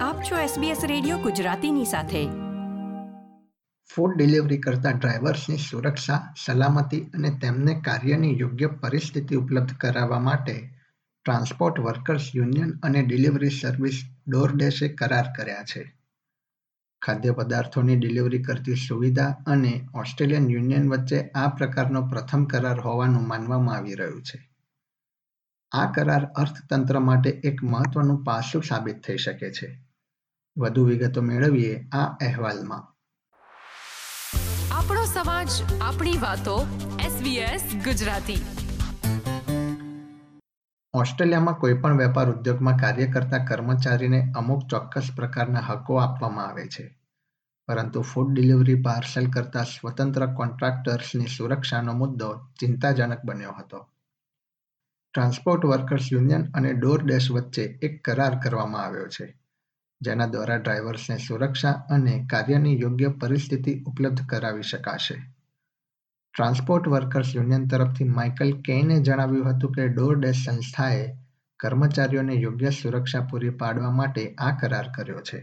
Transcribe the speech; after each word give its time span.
આપ 0.00 0.22
છો 0.22 0.36
SBS 0.36 0.76
radio 0.86 1.18
ગુજરાતીની 1.18 1.84
સાથે. 1.84 2.26
ફૂડ 3.94 4.18
ડિલિવરી 4.18 4.58
કરતા 4.58 4.90
ડ્રાઈવર્સની 4.90 5.56
સુરક્ષા, 5.56 6.34
સલામતી 6.46 7.00
અને 7.00 7.30
તેમને 7.30 7.74
કાર્યની 7.74 8.38
યોગ્ય 8.38 8.66
પરિસ્થિતિ 8.66 9.34
ઉપલબ્ધ 9.34 9.76
કરાવવા 9.76 10.20
માટે 10.20 10.70
ટ્રાન્સપોર્ટ 11.24 11.80
વર્કર્સ 11.80 12.30
યુનિયન 12.34 12.72
અને 12.82 13.02
ડિલિવરી 13.02 13.50
સર્વિસ 13.50 14.02
ડોરડેશે 14.28 14.88
કરાર 14.88 15.24
કર્યા 15.38 15.64
છે. 15.64 15.98
ખાદ્ય 17.02 17.30
પદાર્થોની 17.30 17.96
ડિલિવરી 17.96 18.42
કરતી 18.42 18.74
સુવિધા 18.74 19.36
અને 19.46 19.88
ઓસ્ટ્રેલિયન 19.94 20.50
યુનિયન 20.50 20.88
વચ્ચે 20.88 21.28
આ 21.28 21.48
પ્રકારનો 21.48 22.08
પ્રથમ 22.08 22.44
કરાર 22.44 22.80
હોવાનું 22.80 23.28
માનવામાં 23.28 23.76
આવી 23.76 23.94
રહ્યું 23.94 24.22
છે. 24.22 24.50
આ 25.72 25.92
કરાર 25.92 26.24
અર્થતંત્ર 26.24 26.98
માટે 26.98 27.30
એક 27.30 27.62
મહત્વનું 27.62 28.24
પાસું 28.24 28.62
સાબિત 28.62 29.02
થઈ 29.06 29.16
શકે 29.16 29.50
છે. 29.50 29.89
વધુ 30.58 30.84
વિગતો 30.84 31.22
મેળવીએ 31.22 31.88
આ 31.92 32.04
અહેવાલમાં. 32.04 32.94
આપણો 34.74 35.04
સમાજ 35.04 35.48
આપણી 35.82 36.18
વાતો 36.18 36.66
SBS 37.00 37.76
ગુજરાતી. 37.84 38.46
ઓસ્ટ્રેલિયામાં 40.94 41.54
કોઈપણ 41.54 41.96
વેપાર 41.96 42.30
ઉદ્યોગમાં 42.30 42.76
કાર્ય 42.76 43.06
કરતા 43.06 43.44
કર્મચારીને 43.44 44.32
અમુક 44.36 44.62
ચોક્કસ 44.70 45.08
પ્રકારના 45.16 45.60
હકો 45.60 45.96
આપવામાં 45.96 46.46
આવે 46.46 46.66
છે. 46.66 46.98
પરંતુ 47.66 48.00
ફૂડ 48.00 48.34
ડિલિવરી 48.34 48.82
પાર્સલ 48.82 49.30
કરતા 49.30 49.62
સ્વતંત્ર 49.62 50.26
કોન્ટ્રાક્ટર્સની 50.26 51.26
સુરક્ષાનો 51.26 51.92
મુદ્દો 51.92 52.38
ચિંતાજનક 52.60 53.18
બન્યો 53.24 53.52
હતો. 53.52 53.88
ટ્રાન્સપોર્ટ 55.14 55.64
વર્કર્સ 55.64 56.08
યુનિયન 56.12 56.50
અને 56.50 56.72
ડોર 56.72 57.02
ડેશ 57.02 57.30
વચ્ચે 57.30 57.62
એક 57.62 58.04
કરાર 58.04 58.40
કરવામાં 58.42 58.84
આવ્યો 58.84 59.08
છે. 59.08 59.39
જેના 60.00 60.26
દ્વારા 60.26 60.56
ડ્રાઈવર્સને 60.56 61.16
સુરક્ષા 61.18 61.70
અને 61.70 62.26
કાર્યની 62.30 62.80
યોગ્ય 62.80 63.08
પરિસ્થિતિ 63.08 63.82
ઉપલબ્ધ 63.86 64.26
કરાવી 64.26 64.62
શકાશે 64.62 65.16
ટ્રાન્સપોર્ટ 66.34 66.88
વર્કર્સ 66.88 67.36
યુનિયન 67.36 67.68
તરફથી 67.68 68.04
માઇકલ 68.04 68.52
કેને 68.60 69.00
જણાવ્યું 69.00 69.54
હતું 69.54 69.72
કે 69.72 69.88
ડોર 69.88 70.18
ડેશ 70.18 70.42
સંસ્થાએ 70.44 71.06
કર્મચારીઓને 71.60 72.34
યોગ્ય 72.34 72.70
સુરક્ષા 72.70 73.20
પૂરી 73.20 73.50
પાડવા 73.50 73.90
માટે 73.90 74.34
આ 74.38 74.52
કરાર 74.60 74.92
કર્યો 74.96 75.20
છે 75.20 75.40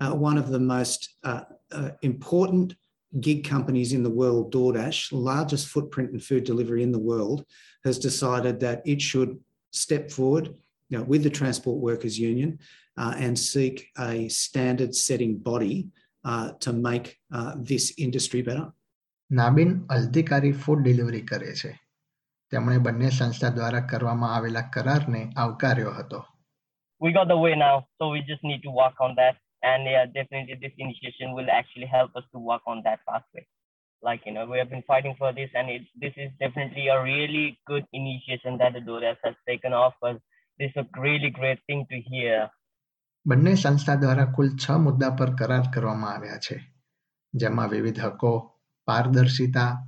Uh, 0.00 0.40
the 0.40 0.58
most 0.58 1.08
uh, 1.24 1.40
uh, 1.72 1.90
important 2.02 2.74
gig 3.20 3.44
companies 3.44 3.92
in 3.92 4.02
the 4.02 4.10
world, 4.10 4.52
DoorDash, 4.52 5.10
largest 5.12 5.68
footprint 5.68 6.10
in 6.12 6.20
food 6.20 6.44
delivery 6.44 6.82
in 6.82 6.92
the 6.92 6.98
world, 6.98 7.44
has 7.84 7.98
decided 7.98 8.60
that 8.60 8.82
it 8.84 9.00
should 9.00 9.38
step 9.72 10.10
forward 10.10 10.54
you 10.89 10.97
know, 10.97 11.03
with 11.03 11.23
the 11.23 11.29
Transport 11.29 11.77
Workers 11.77 12.19
Union 12.19 12.59
uh, 12.97 13.13
and 13.17 13.39
seek 13.39 13.87
a 13.99 14.27
standard 14.29 14.93
setting 14.95 15.37
body 15.37 15.87
uh, 16.25 16.51
to 16.59 16.73
make 16.73 17.17
uh, 17.33 17.53
this 17.71 17.93
industry 17.97 18.41
better. 18.41 18.67
નાબિન 19.31 19.69
અધિકારી 19.95 20.49
food 20.63 20.81
delivery 20.83 21.19
કરે 21.21 21.51
છે 21.59 21.69
તેમણે 22.51 22.79
બંને 22.85 23.09
સંસ્થા 23.17 23.49
દ્વારા 23.57 23.79
કરવામાં 23.91 24.33
આવેલા 24.35 24.63
કરારને 24.73 25.21
આવકાર્યો 25.43 25.93
હતો 25.99 26.19
We 27.01 27.11
got 27.17 27.29
the 27.29 27.37
way 27.43 27.53
now, 27.55 27.75
so 27.97 28.09
we 28.13 28.19
just 28.31 28.43
need 28.49 28.61
to 28.65 28.71
work 28.81 28.97
on 29.05 29.13
that. 29.19 29.37
and 29.63 29.85
yeah, 29.85 30.05
definitely 30.05 30.55
this 30.55 30.73
initiation 30.77 31.33
will 31.33 31.49
actually 31.49 31.85
help 31.85 32.15
us 32.15 32.23
to 32.33 32.39
work 32.39 32.61
on 32.65 32.81
that 32.83 32.99
pathway. 33.07 33.45
Like 34.01 34.21
you 34.25 34.33
know, 34.33 34.45
we 34.45 34.57
have 34.57 34.69
been 34.69 34.83
fighting 34.87 35.15
for 35.17 35.31
this, 35.31 35.49
and 35.53 35.69
it, 35.69 35.83
this 35.99 36.13
is 36.17 36.31
definitely 36.39 36.87
a 36.87 37.01
really 37.01 37.59
good 37.67 37.85
initiation 37.93 38.57
that 38.57 38.73
the 38.73 38.81
DORAS 38.81 39.17
has 39.23 39.35
taken 39.47 39.73
off. 39.73 39.93
But 40.01 40.17
this 40.60 40.70
is 40.70 40.82
a 40.82 41.02
really 41.04 41.30
great 41.30 41.58
thing 41.58 41.82
to 41.84 41.96
hear. 42.10 42.50
બંને 43.26 43.54
સંસ્થા 43.54 43.94
દ્વારા 43.94 44.24
કુલ 44.24 44.50
છ 44.56 44.70
મુદ્દા 44.70 45.10
પર 45.10 45.34
કરાર 45.34 45.62
કરવામાં 45.74 46.14
આવ્યા 46.14 46.36
છે. 46.36 46.74
જેમાં 47.34 47.68
વિવિધ 47.68 48.00
હકો, 48.00 48.60
પારદર્શિતા 48.84 49.86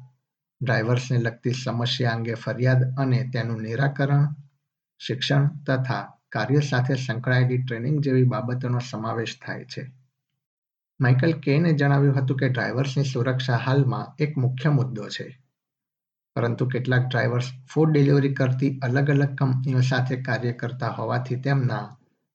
ડ્રાઈવર્સને 0.63 1.19
લગતી 1.19 1.53
સમસ્યા 1.53 2.11
અંગે 2.11 2.35
ફરિયાદ 2.35 2.83
અને 2.99 3.31
તેનું 3.33 3.63
નિરાકરણ, 3.63 4.29
શિક્ષણ 4.99 5.49
તથા 5.49 6.19
કાર્ય 6.29 6.61
સાથે 6.61 6.95
સંકળાયેલી 6.95 7.63
ટ્રેનિંગ 7.63 8.01
જેવી 8.01 8.23
બાબતોનો 8.23 8.79
સમાવેશ 8.79 9.39
થાય 9.47 9.65
છે. 9.65 9.93
માઇકલ 11.01 11.33
કેને 11.33 11.73
જણાવ્યું 11.73 12.17
હતું 12.17 12.37
કે 12.37 12.49
ડ્રાઈવર્સની 12.49 13.05
સુરક્ષા 13.05 13.57
હાલમાં 13.57 14.15
એક 14.19 14.37
મુખ્ય 14.37 14.71
મુદ્દો 14.71 15.09
છે. 15.09 15.48
પરંતુ 16.38 16.66
કેટલાક 16.66 17.04
ડ્રાઈવર્સ 17.08 17.48
ફૂડ 17.74 17.92
ડિલિવરી 17.94 18.30
કરતી 18.40 18.70
અલગ 18.88 19.10
અલગ 19.16 19.34
કંપનીઓ 19.42 19.82
સાથે 19.90 20.16
કાર્ય 20.28 20.54
કરતા 20.62 20.94
હોવાથી 21.00 21.36
તેમના 21.48 21.82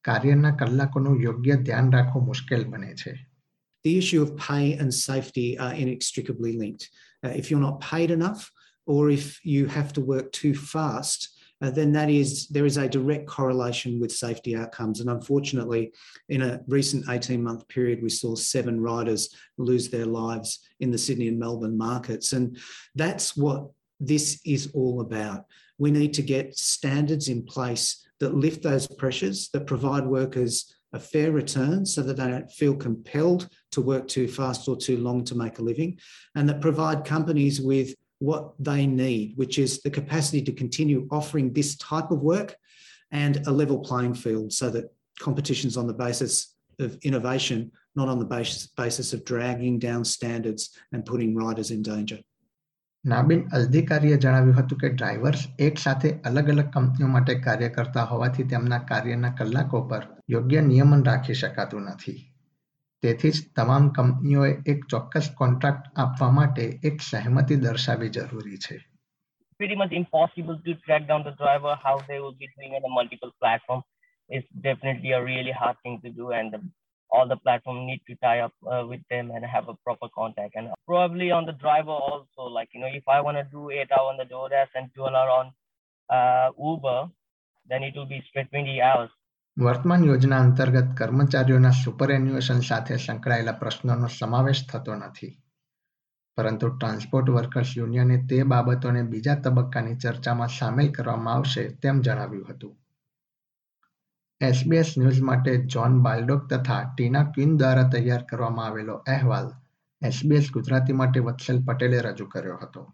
કાર્યના 0.05 0.53
કલાકોનું 0.61 1.17
યોગ્ય 1.23 1.57
ધ્યાન 1.69 1.89
રાખવું 1.97 2.29
મુશ્કેલ 2.31 2.65
બને 2.75 2.93
છે 3.03 3.15
The 3.85 3.99
issue 3.99 4.23
of 4.23 4.31
pay 4.37 4.65
and 4.81 4.93
safety 4.95 5.49
are 5.65 5.75
inextricably 5.83 6.53
linked. 6.63 6.85
Uh, 7.25 7.33
if 7.41 7.45
you're 7.49 7.67
not 7.67 7.81
paid 7.81 8.11
enough, 8.11 8.41
or 8.87 9.03
if 9.11 9.27
you 9.45 9.67
have 9.67 9.91
to 9.97 10.03
work 10.13 10.27
too 10.33 10.55
fast, 10.55 11.21
uh, 11.63 11.71
then 11.71 11.93
that 11.93 12.11
is 12.11 12.31
there 12.49 12.67
is 12.67 12.77
a 12.77 12.89
direct 12.89 13.27
correlation 13.27 14.01
with 14.01 14.13
safety 14.13 14.53
outcomes. 14.57 15.01
And 15.01 15.11
unfortunately, 15.11 15.93
in 16.29 16.43
a 16.43 16.61
recent 16.67 17.09
18 17.09 17.43
month 17.43 17.67
period, 17.69 18.03
we 18.03 18.11
saw 18.11 18.35
seven 18.35 18.81
riders 18.81 19.35
lose 19.59 19.89
their 19.89 20.07
lives 20.07 20.61
in 20.81 20.91
the 20.91 20.99
Sydney 20.99 21.29
and 21.29 21.39
Melbourne 21.39 21.77
markets. 21.77 22.33
And 22.33 22.59
that's 22.95 23.37
what 23.37 23.71
this 24.00 24.42
is 24.46 24.72
all 24.74 25.02
about. 25.02 25.46
We 25.78 25.92
need 25.92 26.14
to 26.16 26.22
get 26.22 26.58
standards 26.58 27.28
in 27.28 27.44
place 27.44 28.06
that 28.20 28.36
lift 28.36 28.64
those 28.64 28.88
pressures, 28.88 29.50
that 29.50 29.68
provide 29.68 30.06
workers 30.06 30.74
a 30.94 31.00
fair 31.00 31.32
return 31.32 31.86
so 31.86 32.04
that 32.04 32.18
they 32.18 32.28
don't 32.28 32.52
feel 32.52 32.76
compelled 32.76 33.50
to 33.72 33.82
work 33.82 34.08
too 34.08 34.28
fast 34.28 34.68
or 34.68 34.78
too 34.78 34.98
long 34.98 35.24
to 35.26 35.36
make 35.36 35.58
a 35.58 35.64
living, 35.64 35.98
and 36.36 36.48
that 36.48 36.62
provide 36.62 37.04
companies 37.04 37.60
with 37.60 37.96
what 38.20 38.54
they 38.60 38.86
need, 38.86 39.34
which 39.36 39.58
is 39.58 39.82
the 39.82 39.90
capacity 39.90 40.42
to 40.42 40.52
continue 40.54 41.08
offering 41.12 41.52
this 41.52 41.76
type 41.78 42.12
of 42.12 42.22
work 42.22 42.56
and 43.12 43.46
a 43.48 43.52
level 43.52 43.80
playing 43.80 44.14
field 44.14 44.54
so 44.54 44.70
that 44.70 44.86
competition's 45.20 45.78
on 45.78 45.88
the 45.88 45.94
basis 45.94 46.56
of 46.80 46.98
innovation, 47.02 47.72
not 47.96 48.08
on 48.08 48.20
the 48.20 48.26
basis, 48.26 48.68
basis 48.68 49.14
of 49.14 49.26
dragging 49.26 49.78
down 49.80 50.06
standards 50.06 50.78
and 50.92 51.06
putting 51.06 51.36
riders 51.36 51.72
in 51.72 51.82
danger. 51.82 52.20
નાબિન 53.06 53.42
અધિકારીએ 53.48 54.18
જણાવ્યું 54.18 54.58
હતું 54.58 54.78
કે 54.78 54.90
drivers 54.90 55.42
એક 55.60 55.80
સાથે 55.80 56.12
અલગ 56.26 56.50
અલગ 56.50 56.70
કંપનીઓ 56.70 57.08
માટે 57.08 57.34
કાર્ય 57.40 57.70
કરતા 57.70 58.04
હોવાથી 58.04 58.44
તેમના 58.44 58.80
કાર્યના 58.80 59.30
કલાકો 59.30 59.82
પર 59.82 60.04
યોગ્ય 60.30 60.62
નિયમન 60.62 61.04
રાખી 61.04 61.34
શકાતું 61.34 61.82
નથી. 61.82 62.20
તેથી 63.02 63.32
જ 63.32 63.42
તમામ 63.56 63.90
કંપનીઓએ 63.90 64.52
એક 64.66 64.86
ચોક્કસ 64.86 65.30
કોન્ટ્રાક્ટ 65.36 65.90
આપવા 65.96 66.32
માટે 66.32 66.68
એક 66.84 67.02
સહમતિ 67.02 67.56
દર્શાવવી 67.56 68.10
જરૂરી 68.10 68.58
છે. 68.58 68.78
Pretty 69.60 69.76
much 69.76 69.94
impossible 70.02 70.58
to 70.66 70.74
track 70.86 71.04
down 71.10 71.24
the 71.24 71.36
driver 71.42 71.76
how 71.86 71.98
they 72.08 72.20
will 72.20 72.38
be 72.38 72.48
doing 72.56 72.72
on 72.80 72.88
a 72.90 72.94
multiple 73.00 73.34
platform 73.40 73.84
is 74.30 74.44
definitely 74.62 75.12
a 75.12 75.22
really 75.24 75.52
hard 75.52 75.78
thing 75.84 76.00
to 76.02 76.10
do 76.10 76.32
and 76.32 76.52
the, 76.54 76.60
all 77.13 77.27
the 77.29 77.37
platform 77.37 77.87
need 77.87 78.03
to 78.07 78.15
tie 78.17 78.41
up 78.41 78.55
uh, 78.67 78.85
with 78.87 79.01
them 79.11 79.31
and 79.31 79.45
have 79.45 79.69
a 79.69 79.77
proper 79.85 80.09
contact 80.15 80.55
and 80.55 80.69
probably 80.87 81.31
on 81.31 81.45
the 81.47 81.57
driver 81.65 81.97
also 82.09 82.43
like 82.49 82.69
you 82.75 82.81
know 82.81 82.93
if 82.93 83.07
i 83.09 83.21
want 83.21 83.37
to 83.37 83.47
do 83.51 83.71
eight 83.71 83.91
hour 83.93 84.09
on 84.09 84.17
the 84.17 84.25
DoorDash 84.25 84.73
and 84.75 84.91
12 84.95 85.15
hour 85.15 85.31
on 85.31 85.47
uh, 86.09 86.49
uber 86.71 87.01
then 87.69 87.83
it 87.83 87.95
will 87.97 88.07
be 88.07 88.21
straight 88.29 88.51
20 88.53 88.81
hours 88.81 89.11
વર્તમાન 89.57 90.03
યોજના 90.05 90.37
અંતર્ગત 90.39 90.91
કર્મચારીઓના 90.99 91.71
સુપરએન્યુએશન 91.79 92.61
સાથે 92.69 92.99
સંકળાયેલા 93.05 93.61
પ્રશ્નોનો 93.63 94.09
સમાવેશ 94.17 94.61
થતો 94.71 94.95
નથી 94.99 95.31
પરંતુ 96.39 96.69
ટ્રાન્સપોર્ટ 96.75 97.33
વર્કર્સ 97.37 97.71
યુનિયને 97.79 98.19
તે 98.31 98.39
બાબતોને 98.53 99.03
બીજા 99.13 99.37
તબક્કાની 99.45 99.97
ચર્ચામાં 100.05 100.55
સામેલ 100.59 100.93
કરવામાં 100.99 101.35
આવશે 101.37 101.65
તેમ 101.83 101.97
જણાવ્યું 102.07 102.47
હતું 102.51 102.75
એસબીએસ 104.44 104.96
ન્યૂઝ 104.98 105.22
માટે 105.22 105.58
જ્હોન 105.58 106.02
બાલ્ડોક 106.02 106.48
તથા 106.48 106.82
ટીના 106.98 107.24
ક્વિન 107.24 107.58
દ્વારા 107.58 107.84
તૈયાર 107.84 108.24
કરવામાં 108.24 108.66
આવેલો 108.66 108.96
અહેવાલ 109.08 109.52
એસબીએસ 110.02 110.52
ગુજરાતી 110.54 110.94
માટે 110.94 111.20
વત્સલ 111.20 111.64
પટેલે 111.64 112.00
રજૂ 112.00 112.28
કર્યો 112.28 112.58
હતો. 112.64 112.94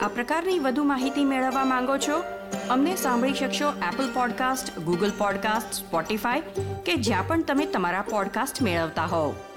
આ 0.00 0.08
પ્રકારની 0.08 0.58
વધુ 0.58 0.84
માહિતી 0.84 1.24
મેળવવા 1.24 1.64
માંગો 1.64 1.98
છો? 1.98 2.22
અમને 2.70 2.96
સાંભળી 2.96 3.34
શકશો 3.34 3.72
Apple 3.92 4.14
podcast 4.14 4.78
Google 4.78 5.12
podcast 5.18 5.84
Spotify 5.84 6.40
કે 6.86 6.94
જ્યાં 6.94 7.28
પણ 7.28 7.42
તમે 7.42 7.66
તમારા 7.66 8.02
પોડકાસ્ટ 8.02 8.62
મેળવતા 8.62 9.04
હોવ. 9.04 9.47